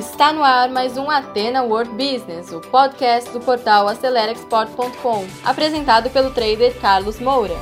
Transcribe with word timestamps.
Está 0.00 0.32
no 0.32 0.42
ar 0.42 0.70
mais 0.70 0.96
um 0.96 1.10
Atena 1.10 1.62
World 1.62 1.90
Business, 1.90 2.50
o 2.52 2.58
podcast 2.58 3.30
do 3.32 3.38
portal 3.38 3.86
AceleraExport.com, 3.86 5.26
apresentado 5.44 6.08
pelo 6.08 6.30
trader 6.30 6.74
Carlos 6.80 7.20
Moura. 7.20 7.52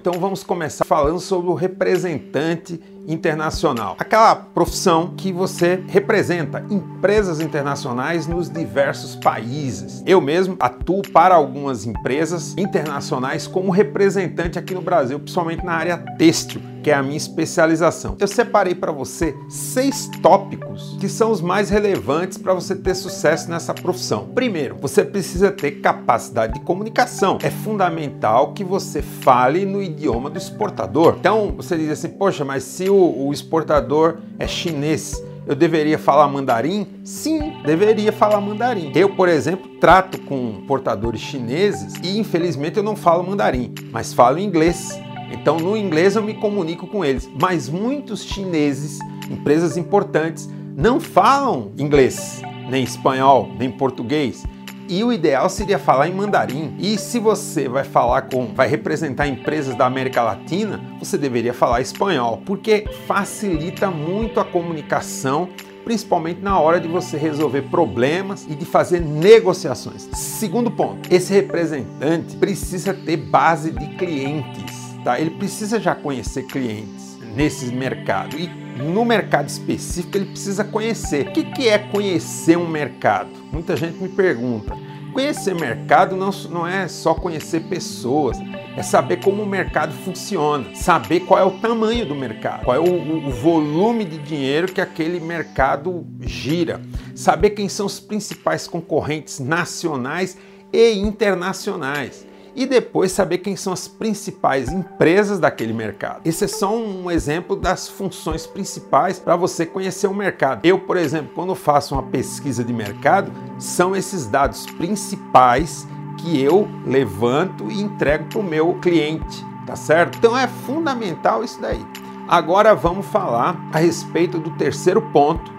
Então 0.00 0.14
vamos 0.14 0.42
começar 0.42 0.86
falando 0.86 1.20
sobre 1.20 1.50
o 1.50 1.54
representante 1.54 2.80
internacional. 3.08 3.96
Aquela 3.98 4.36
profissão 4.36 5.14
que 5.16 5.32
você 5.32 5.82
representa 5.88 6.64
empresas 6.70 7.40
internacionais 7.40 8.26
nos 8.26 8.50
diversos 8.50 9.16
países. 9.16 10.02
Eu 10.06 10.20
mesmo 10.20 10.56
atuo 10.60 11.02
para 11.10 11.34
algumas 11.34 11.86
empresas 11.86 12.54
internacionais 12.58 13.46
como 13.46 13.72
representante 13.72 14.58
aqui 14.58 14.74
no 14.74 14.82
Brasil, 14.82 15.18
principalmente 15.18 15.64
na 15.64 15.72
área 15.72 15.96
têxtil, 16.18 16.60
que 16.82 16.90
é 16.90 16.94
a 16.94 17.02
minha 17.02 17.16
especialização. 17.16 18.16
Eu 18.20 18.28
separei 18.28 18.74
para 18.74 18.92
você 18.92 19.34
seis 19.48 20.08
tópicos 20.22 20.96
que 21.00 21.08
são 21.08 21.30
os 21.30 21.40
mais 21.40 21.70
relevantes 21.70 22.38
para 22.38 22.54
você 22.54 22.76
ter 22.76 22.94
sucesso 22.94 23.50
nessa 23.50 23.74
profissão. 23.74 24.28
Primeiro, 24.34 24.76
você 24.80 25.04
precisa 25.04 25.50
ter 25.50 25.80
capacidade 25.80 26.54
de 26.54 26.60
comunicação. 26.60 27.38
É 27.42 27.50
fundamental 27.50 28.52
que 28.52 28.62
você 28.62 29.02
fale 29.02 29.64
no 29.64 29.82
idioma 29.82 30.30
do 30.30 30.38
exportador. 30.38 31.16
Então, 31.18 31.52
você 31.56 31.76
diz 31.76 31.90
assim: 31.90 32.08
"Poxa, 32.08 32.44
mas 32.44 32.62
se 32.64 32.88
o 32.88 32.98
o, 32.98 33.32
exportador 33.32 34.18
é 34.38 34.46
chinês, 34.46 35.22
eu 35.46 35.54
deveria 35.54 35.98
falar 35.98 36.28
mandarim? 36.28 36.86
Sim, 37.04 37.54
deveria 37.64 38.12
falar 38.12 38.40
mandarim. 38.40 38.92
Eu, 38.94 39.14
por 39.14 39.28
exemplo, 39.28 39.68
trato 39.80 40.20
com 40.22 40.64
portadores 40.66 41.20
chineses 41.20 41.94
e 42.02 42.18
infelizmente 42.18 42.76
eu 42.76 42.82
não 42.82 42.96
falo 42.96 43.24
mandarim, 43.24 43.72
mas 43.90 44.12
falo 44.12 44.38
inglês. 44.38 45.00
Então, 45.30 45.58
no 45.58 45.76
inglês 45.76 46.16
eu 46.16 46.22
me 46.22 46.34
comunico 46.34 46.86
com 46.86 47.04
eles. 47.04 47.28
Mas 47.40 47.68
muitos 47.68 48.22
chineses, 48.22 48.98
empresas 49.30 49.76
importantes, 49.76 50.48
não 50.76 51.00
falam 51.00 51.72
inglês, 51.78 52.42
nem 52.68 52.84
espanhol, 52.84 53.50
nem 53.58 53.70
português 53.70 54.44
e 54.88 55.04
o 55.04 55.12
ideal 55.12 55.50
seria 55.50 55.78
falar 55.78 56.08
em 56.08 56.14
mandarim. 56.14 56.74
E 56.78 56.96
se 56.96 57.18
você 57.18 57.68
vai 57.68 57.84
falar 57.84 58.22
com, 58.22 58.46
vai 58.46 58.66
representar 58.68 59.28
empresas 59.28 59.74
da 59.74 59.84
América 59.86 60.22
Latina, 60.22 60.80
você 60.98 61.18
deveria 61.18 61.52
falar 61.52 61.82
espanhol, 61.82 62.42
porque 62.44 62.86
facilita 63.06 63.90
muito 63.90 64.40
a 64.40 64.44
comunicação 64.44 65.48
principalmente 65.84 66.42
na 66.42 66.60
hora 66.60 66.78
de 66.78 66.86
você 66.86 67.16
resolver 67.16 67.62
problemas 67.62 68.46
e 68.46 68.54
de 68.54 68.66
fazer 68.66 69.00
negociações. 69.00 70.06
Segundo 70.12 70.70
ponto, 70.70 71.10
esse 71.10 71.32
representante 71.32 72.36
precisa 72.36 72.92
ter 72.92 73.16
base 73.16 73.70
de 73.70 73.86
clientes, 73.96 74.87
tá? 75.08 75.18
Ele 75.18 75.30
precisa 75.30 75.80
já 75.80 75.94
conhecer 75.94 76.42
clientes 76.42 77.18
nesse 77.34 77.72
mercado 77.72 78.38
e 78.38 78.46
no 78.76 79.06
mercado 79.06 79.48
específico 79.48 80.18
ele 80.18 80.26
precisa 80.26 80.62
conhecer. 80.62 81.28
O 81.28 81.32
que 81.32 81.66
é 81.66 81.78
conhecer 81.78 82.58
um 82.58 82.68
mercado? 82.68 83.30
Muita 83.50 83.74
gente 83.74 83.96
me 84.02 84.10
pergunta. 84.10 84.76
Conhecer 85.14 85.54
mercado 85.54 86.14
não, 86.14 86.28
não 86.50 86.66
é 86.66 86.86
só 86.86 87.14
conhecer 87.14 87.60
pessoas, 87.60 88.36
é 88.76 88.82
saber 88.82 89.16
como 89.16 89.42
o 89.42 89.46
mercado 89.46 89.94
funciona, 90.04 90.74
saber 90.74 91.20
qual 91.20 91.40
é 91.40 91.44
o 91.44 91.58
tamanho 91.58 92.04
do 92.04 92.14
mercado, 92.14 92.64
qual 92.64 92.76
é 92.76 92.78
o, 92.78 93.28
o 93.28 93.30
volume 93.30 94.04
de 94.04 94.18
dinheiro 94.18 94.70
que 94.70 94.80
aquele 94.80 95.18
mercado 95.18 96.06
gira, 96.20 96.82
saber 97.14 97.50
quem 97.50 97.68
são 97.68 97.86
os 97.86 97.98
principais 97.98 98.68
concorrentes 98.68 99.40
nacionais 99.40 100.36
e 100.70 100.92
internacionais 100.98 102.27
e 102.58 102.66
depois 102.66 103.12
saber 103.12 103.38
quem 103.38 103.54
são 103.54 103.72
as 103.72 103.86
principais 103.86 104.68
empresas 104.68 105.38
daquele 105.38 105.72
mercado. 105.72 106.22
Esse 106.24 106.44
é 106.44 106.48
só 106.48 106.76
um 106.76 107.08
exemplo 107.08 107.54
das 107.54 107.86
funções 107.86 108.48
principais 108.48 109.20
para 109.20 109.36
você 109.36 109.64
conhecer 109.64 110.08
o 110.08 110.14
mercado. 110.14 110.66
Eu, 110.66 110.80
por 110.80 110.96
exemplo, 110.96 111.30
quando 111.36 111.54
faço 111.54 111.94
uma 111.94 112.02
pesquisa 112.02 112.64
de 112.64 112.72
mercado, 112.72 113.30
são 113.60 113.94
esses 113.94 114.26
dados 114.26 114.66
principais 114.66 115.86
que 116.18 116.42
eu 116.42 116.68
levanto 116.84 117.70
e 117.70 117.80
entrego 117.80 118.24
para 118.24 118.40
o 118.40 118.42
meu 118.42 118.74
cliente, 118.80 119.46
tá 119.64 119.76
certo? 119.76 120.18
Então 120.18 120.36
é 120.36 120.48
fundamental 120.48 121.44
isso 121.44 121.60
daí. 121.60 121.86
Agora 122.26 122.74
vamos 122.74 123.06
falar 123.06 123.56
a 123.72 123.78
respeito 123.78 124.36
do 124.36 124.50
terceiro 124.56 125.00
ponto, 125.12 125.52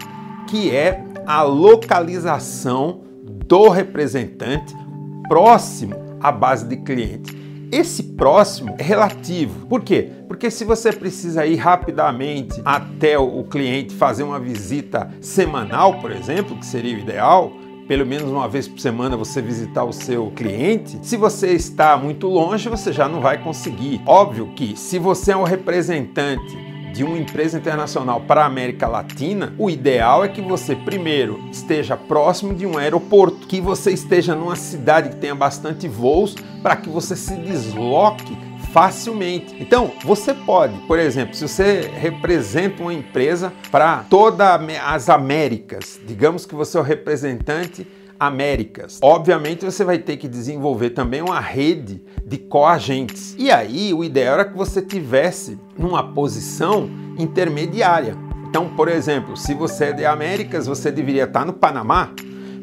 que 0.46 0.70
é 0.70 1.02
a 1.26 1.40
localização 1.40 3.00
do 3.46 3.70
representante 3.70 4.76
próximo 5.26 6.09
a 6.20 6.30
base 6.30 6.66
de 6.66 6.76
clientes. 6.76 7.34
Esse 7.72 8.02
próximo 8.02 8.74
é 8.78 8.82
relativo. 8.82 9.66
Por 9.66 9.82
quê? 9.82 10.10
Porque 10.26 10.50
se 10.50 10.64
você 10.64 10.92
precisa 10.92 11.46
ir 11.46 11.56
rapidamente 11.56 12.60
até 12.64 13.16
o 13.16 13.44
cliente 13.44 13.94
fazer 13.94 14.24
uma 14.24 14.40
visita 14.40 15.08
semanal, 15.20 16.00
por 16.00 16.10
exemplo, 16.10 16.56
que 16.56 16.66
seria 16.66 16.96
o 16.96 16.98
ideal, 16.98 17.52
pelo 17.86 18.04
menos 18.04 18.28
uma 18.30 18.48
vez 18.48 18.66
por 18.66 18.80
semana 18.80 19.16
você 19.16 19.40
visitar 19.40 19.84
o 19.84 19.92
seu 19.92 20.32
cliente, 20.32 20.98
se 21.02 21.16
você 21.16 21.52
está 21.52 21.96
muito 21.96 22.28
longe, 22.28 22.68
você 22.68 22.92
já 22.92 23.08
não 23.08 23.20
vai 23.20 23.42
conseguir. 23.42 24.00
Óbvio 24.04 24.52
que 24.54 24.76
se 24.76 24.98
você 24.98 25.32
é 25.32 25.36
um 25.36 25.44
representante 25.44 26.69
de 26.92 27.04
uma 27.04 27.18
empresa 27.18 27.58
internacional 27.58 28.20
para 28.20 28.42
a 28.42 28.46
América 28.46 28.86
Latina, 28.86 29.54
o 29.58 29.70
ideal 29.70 30.24
é 30.24 30.28
que 30.28 30.40
você 30.40 30.74
primeiro 30.74 31.40
esteja 31.50 31.96
próximo 31.96 32.54
de 32.54 32.66
um 32.66 32.76
aeroporto, 32.76 33.46
que 33.46 33.60
você 33.60 33.92
esteja 33.92 34.34
numa 34.34 34.56
cidade 34.56 35.10
que 35.10 35.16
tenha 35.16 35.34
bastante 35.34 35.88
voos 35.88 36.34
para 36.62 36.76
que 36.76 36.88
você 36.88 37.16
se 37.16 37.36
desloque 37.36 38.36
facilmente. 38.72 39.56
Então, 39.58 39.92
você 40.04 40.32
pode, 40.32 40.74
por 40.86 40.98
exemplo, 40.98 41.34
se 41.34 41.46
você 41.46 41.90
representa 41.92 42.82
uma 42.82 42.94
empresa 42.94 43.52
para 43.70 44.04
todas 44.08 44.48
as 44.84 45.08
Américas, 45.08 46.00
digamos 46.06 46.46
que 46.46 46.54
você 46.54 46.76
é 46.76 46.80
o 46.80 46.84
representante 46.84 47.86
Américas. 48.20 48.98
Obviamente 49.00 49.64
você 49.64 49.82
vai 49.82 49.98
ter 49.98 50.18
que 50.18 50.28
desenvolver 50.28 50.90
também 50.90 51.22
uma 51.22 51.40
rede 51.40 52.04
de 52.22 52.36
coagentes. 52.36 53.34
E 53.38 53.50
aí 53.50 53.94
o 53.94 54.04
ideal 54.04 54.34
era 54.34 54.44
que 54.44 54.54
você 54.54 54.82
tivesse 54.82 55.58
numa 55.78 56.12
posição 56.12 56.90
intermediária. 57.18 58.14
Então, 58.46 58.68
por 58.76 58.88
exemplo, 58.88 59.38
se 59.38 59.54
você 59.54 59.86
é 59.86 59.92
de 59.92 60.04
Américas, 60.04 60.66
você 60.66 60.92
deveria 60.92 61.24
estar 61.24 61.46
no 61.46 61.54
Panamá, 61.54 62.12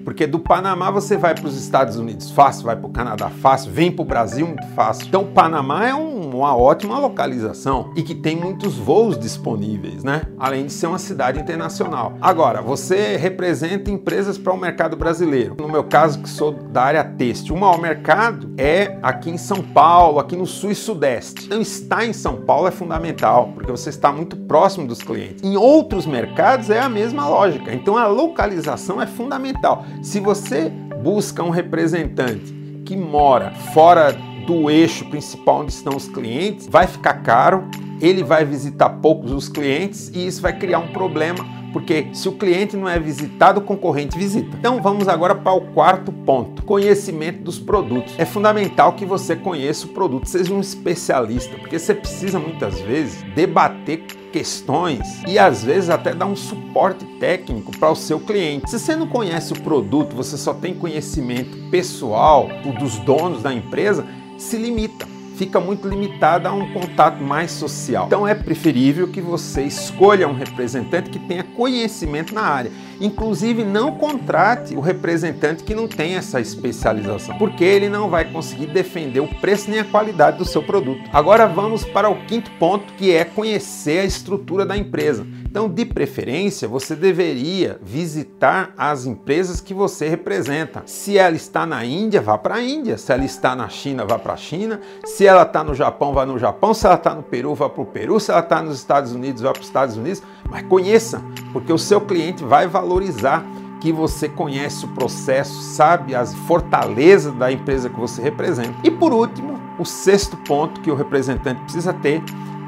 porque 0.04 0.28
do 0.28 0.38
Panamá 0.38 0.92
você 0.92 1.18
vai 1.18 1.34
para 1.34 1.48
os 1.48 1.58
Estados 1.60 1.98
Unidos 1.98 2.30
fácil, 2.30 2.66
vai 2.66 2.76
para 2.76 2.88
o 2.88 2.92
Canadá 2.92 3.30
fácil, 3.30 3.72
vem 3.72 3.92
para 3.92 4.04
o 4.04 4.06
Brasil 4.06 4.46
muito 4.46 4.68
fácil. 4.76 5.08
Então, 5.08 5.24
o 5.24 5.28
Panamá 5.28 5.88
é 5.88 5.96
um 5.96 6.17
uma 6.36 6.56
ótima 6.56 7.00
localização 7.00 7.92
e 7.96 8.02
que 8.02 8.16
tem 8.16 8.36
muitos 8.36 8.76
voos 8.76 9.18
disponíveis, 9.18 10.04
né? 10.04 10.24
Além 10.38 10.66
de 10.66 10.74
ser 10.74 10.88
uma 10.88 10.98
cidade 10.98 11.40
internacional. 11.40 12.14
Agora, 12.22 12.62
você 12.62 13.16
representa 13.18 13.92
empresas 13.92 14.38
para 14.38 14.54
o 14.54 14.58
mercado 14.58 14.98
brasileiro. 14.98 15.56
No 15.60 15.68
meu 15.68 15.84
caso, 15.84 16.20
que 16.22 16.30
sou 16.30 16.52
da 16.52 16.84
área 16.84 17.04
têxtil, 17.04 17.56
o 17.56 17.60
maior 17.60 17.80
mercado 17.80 18.52
é 18.58 18.98
aqui 19.02 19.30
em 19.30 19.38
São 19.38 19.62
Paulo, 19.62 20.20
aqui 20.20 20.36
no 20.36 20.46
sul 20.46 20.72
e 20.72 20.76
sudeste. 20.76 21.46
Então, 21.46 21.62
estar 21.62 22.06
em 22.06 22.14
São 22.14 22.38
Paulo 22.38 22.68
é 22.68 22.72
fundamental, 22.72 23.52
porque 23.54 23.72
você 23.72 23.90
está 23.90 24.12
muito 24.12 24.36
próximo 24.36 24.88
dos 24.88 25.02
clientes. 25.02 25.44
Em 25.44 25.56
outros 25.56 26.06
mercados 26.06 26.70
é 26.70 26.80
a 26.80 26.90
mesma 26.90 27.28
lógica. 27.28 27.74
Então, 27.74 27.98
a 27.98 28.08
localização 28.08 29.02
é 29.02 29.06
fundamental. 29.06 29.86
Se 30.02 30.20
você 30.20 30.72
busca 31.04 31.44
um 31.44 31.50
representante 31.50 32.56
que 32.86 32.96
mora 32.96 33.52
fora 33.74 34.16
do 34.48 34.72
eixo 34.72 35.04
principal 35.06 35.60
onde 35.60 35.74
estão 35.74 35.96
os 35.96 36.08
clientes, 36.08 36.68
vai 36.68 36.88
ficar 36.88 37.16
caro, 37.16 37.66
ele 38.02 38.24
vai 38.24 38.46
visitar 38.46 38.90
poucos 38.90 39.32
os 39.32 39.50
clientes 39.50 40.10
e 40.14 40.26
isso 40.26 40.42
vai 40.42 40.58
criar 40.58 40.80
um 40.80 40.88
problema, 40.88 41.46
porque 41.74 42.08
se 42.14 42.30
o 42.30 42.32
cliente 42.32 42.78
não 42.78 42.88
é 42.88 42.98
visitado, 42.98 43.60
o 43.60 43.64
concorrente 43.64 44.18
visita. 44.18 44.56
Então 44.58 44.82
vamos 44.82 45.10
agora 45.10 45.36
para 45.36 45.52
o 45.52 45.62
quarto 45.74 46.14
ponto: 46.14 46.64
conhecimento 46.64 47.44
dos 47.44 47.60
produtos. 47.60 48.14
É 48.18 48.24
fundamental 48.24 48.94
que 48.94 49.06
você 49.06 49.36
conheça 49.36 49.86
o 49.86 49.90
produto, 49.90 50.30
seja 50.30 50.54
um 50.54 50.62
especialista, 50.62 51.58
porque 51.58 51.78
você 51.78 51.94
precisa 51.94 52.40
muitas 52.40 52.80
vezes 52.80 53.22
debater 53.36 54.06
questões 54.32 55.24
e 55.28 55.38
às 55.38 55.64
vezes 55.64 55.90
até 55.90 56.14
dar 56.14 56.26
um 56.26 56.36
suporte 56.36 57.06
técnico 57.20 57.78
para 57.78 57.92
o 57.92 57.96
seu 57.96 58.20
cliente. 58.20 58.70
Se 58.70 58.80
você 58.80 58.96
não 58.96 59.08
conhece 59.08 59.52
o 59.52 59.62
produto, 59.62 60.16
você 60.16 60.38
só 60.38 60.54
tem 60.54 60.74
conhecimento 60.74 61.58
pessoal 61.70 62.48
dos 62.80 62.98
donos 63.00 63.42
da 63.42 63.54
empresa, 63.54 64.06
se 64.38 64.58
limita, 64.58 65.08
fica 65.36 65.60
muito 65.60 65.88
limitada 65.88 66.50
a 66.50 66.54
um 66.54 66.74
contato 66.74 67.24
mais 67.24 67.52
social. 67.52 68.08
Então 68.08 68.28
é 68.28 68.34
preferível 68.34 69.08
que 69.08 69.22
você 69.22 69.64
escolha 69.64 70.28
um 70.28 70.34
representante 70.34 71.10
que 71.10 71.20
tenha 71.20 71.44
conhecimento 71.44 72.34
na 72.34 72.42
área. 72.42 72.72
Inclusive, 73.00 73.64
não 73.64 73.92
contrate 73.92 74.76
o 74.76 74.80
representante 74.80 75.64
que 75.64 75.76
não 75.76 75.88
tem 75.88 76.16
essa 76.16 76.42
especialização, 76.42 77.38
porque 77.38 77.64
ele 77.64 77.90
não 77.90 78.10
vai 78.10 78.26
conseguir 78.26 78.68
defender 78.68 79.20
o 79.20 79.28
preço 79.28 79.70
nem 79.70 79.80
a 79.80 79.86
qualidade 79.86 80.40
do 80.40 80.46
seu 80.46 80.64
produto. 80.64 81.08
Agora 81.14 81.46
vamos 81.46 81.86
para 81.86 82.10
o 82.10 82.26
quinto 82.26 82.50
ponto, 82.52 82.92
que 82.94 83.12
é 83.12 83.24
conhecer 83.24 84.00
a 84.00 84.06
estrutura 84.06 84.66
da 84.66 84.76
empresa. 84.76 85.28
Então, 85.50 85.70
de 85.70 85.86
preferência, 85.86 86.68
você 86.68 86.94
deveria 86.94 87.80
visitar 87.82 88.74
as 88.78 89.06
empresas 89.06 89.62
que 89.62 89.74
você 89.74 90.10
representa. 90.10 90.84
Se 90.86 91.18
ela 91.18 91.38
está 91.38 91.66
na 91.66 91.86
Índia, 91.86 92.22
vá 92.22 92.38
para 92.38 92.56
a 92.56 92.62
Índia. 92.62 92.98
Se 92.98 93.14
ela 93.14 93.24
está 93.24 93.56
na 93.56 93.70
China, 93.70 94.06
vá 94.06 94.20
para 94.20 94.34
a 94.34 94.38
China. 94.38 94.82
Se 95.06 95.26
ela 95.26 95.44
está 95.44 95.64
no 95.64 95.74
Japão, 95.74 96.14
vá 96.14 96.26
no 96.26 96.38
Japão. 96.38 96.74
Se 96.74 96.86
ela 96.86 96.96
está 96.96 97.16
no 97.16 97.24
Peru, 97.24 97.56
vá 97.56 97.70
para 97.70 97.82
o 97.82 97.86
Peru. 97.86 98.20
Se 98.20 98.30
ela 98.30 98.42
está 98.42 98.62
nos 98.62 98.76
Estados 98.78 99.14
Unidos, 99.14 99.42
vá 99.42 99.54
para 99.54 99.62
os 99.62 99.68
Estados 99.68 99.96
Unidos. 99.96 100.22
Mas 100.50 100.64
conheça, 100.64 101.24
porque 101.54 101.72
o 101.72 101.78
seu 101.78 102.02
cliente 102.02 102.44
vai 102.44 102.68
valorizar 102.68 103.46
que 103.80 103.92
você 103.92 104.28
conhece 104.28 104.84
o 104.84 104.90
processo, 104.90 105.62
sabe 105.62 106.14
as 106.14 106.34
fortalezas 106.34 107.34
da 107.36 107.50
empresa 107.50 107.90
que 107.90 108.00
você 108.00 108.22
representa. 108.22 108.76
E 108.84 108.92
por 108.92 109.14
último, 109.14 109.58
o 109.80 109.86
sexto 109.86 110.36
ponto 110.38 110.82
que 110.82 110.92
o 110.92 110.96
representante 110.96 111.62
precisa 111.62 111.94
ter 111.94 112.22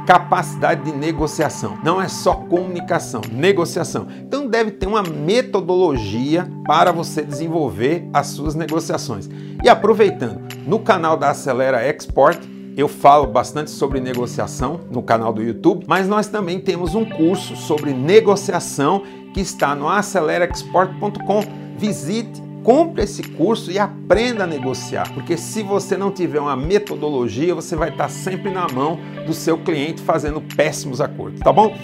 capacidade 0.10 0.86
de 0.86 0.92
negociação. 0.92 1.78
Não 1.84 2.02
é 2.02 2.08
só 2.08 2.34
comunicação, 2.34 3.22
negociação. 3.32 4.08
Então 4.22 4.48
deve 4.48 4.72
ter 4.72 4.88
uma 4.88 5.04
metodologia 5.04 6.50
para 6.66 6.92
você 6.92 7.22
desenvolver 7.22 8.10
as 8.12 8.26
suas 8.26 8.56
negociações. 8.56 9.30
E 9.64 9.70
aproveitando, 9.70 10.42
no 10.66 10.80
canal 10.80 11.16
da 11.16 11.30
Acelera 11.30 11.88
Export 11.88 12.40
eu 12.76 12.88
falo 12.88 13.28
bastante 13.28 13.70
sobre 13.70 14.00
negociação 14.00 14.80
no 14.90 15.04
canal 15.04 15.32
do 15.32 15.44
YouTube, 15.44 15.86
mas 15.88 16.08
nós 16.08 16.26
também 16.26 16.60
temos 16.60 16.96
um 16.96 17.06
curso 17.06 17.56
sobre 17.56 17.94
negociação 17.94 19.04
que 19.32 19.42
está 19.42 19.76
no 19.76 19.88
acelerexport.com. 19.88 21.44
Visite, 21.78 22.42
compre 22.64 23.04
esse 23.04 23.24
curso 23.24 23.72
e 23.72 23.80
aprenda 23.80 24.44
a 24.44 24.48
negociar, 24.48 25.12
porque 25.14 25.38
se 25.38 25.64
você 25.64 25.98
não 25.98 26.12
tiver 26.12 26.40
uma 26.40 26.56
metodologia, 26.56 27.56
você 27.56 27.76
vai 27.76 27.90
estar 27.90 28.10
sempre 28.10 28.52
na 28.52 28.68
mão 28.68 29.00
do 29.26 29.34
seu 29.34 29.58
cliente 29.58 30.02
fazendo 30.02 30.42
péssimos 30.42 31.02
acordos, 31.02 31.40
tá 31.40 31.52
bom? 31.52 31.76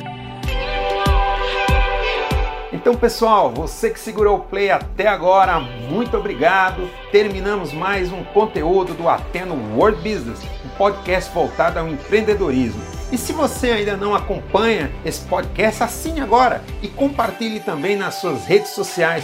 Então, 2.85 2.93
pessoal, 2.93 3.51
você 3.51 3.89
que 3.89 3.99
segurou 3.99 4.37
o 4.37 4.41
play 4.41 4.69
até 4.69 5.07
agora, 5.07 5.59
muito 5.59 6.17
obrigado. 6.17 6.87
Terminamos 7.11 7.71
mais 7.73 8.11
um 8.11 8.23
conteúdo 8.25 8.93
do 8.93 9.09
Ateno 9.09 9.55
World 9.75 9.97
Business, 9.97 10.39
um 10.63 10.69
podcast 10.77 11.33
voltado 11.33 11.79
ao 11.79 11.87
empreendedorismo. 11.87 12.79
E 13.11 13.17
se 13.17 13.33
você 13.33 13.71
ainda 13.71 13.95
não 13.95 14.13
acompanha 14.13 14.91
esse 15.05 15.21
podcast, 15.25 15.81
assine 15.81 16.19
agora 16.19 16.61
e 16.81 16.87
compartilhe 16.87 17.59
também 17.59 17.95
nas 17.95 18.15
suas 18.15 18.45
redes 18.45 18.71
sociais, 18.71 19.23